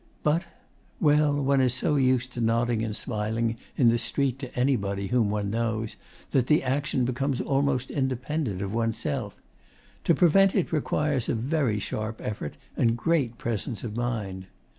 But 0.23 0.45
well, 0.99 1.39
one 1.39 1.61
is 1.61 1.75
so 1.75 1.95
used 1.95 2.33
to 2.33 2.41
nodding 2.41 2.81
and 2.83 2.95
smiling 2.95 3.57
in 3.77 3.89
the 3.89 3.99
street 3.99 4.39
to 4.39 4.55
anybody 4.55 5.09
whom 5.09 5.29
one 5.29 5.51
knows 5.51 5.95
that 6.31 6.47
the 6.47 6.63
action 6.63 7.05
becomes 7.05 7.39
almost 7.39 7.91
independent 7.91 8.63
of 8.63 8.73
oneself: 8.73 9.35
to 10.05 10.15
prevent 10.15 10.55
it 10.55 10.71
requires 10.71 11.29
a 11.29 11.35
very 11.35 11.77
sharp 11.77 12.19
effort 12.19 12.57
and 12.75 12.97
great 12.97 13.37
presence 13.37 13.83
of 13.83 13.95
mind. 13.95 14.47